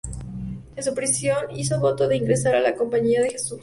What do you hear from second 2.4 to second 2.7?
a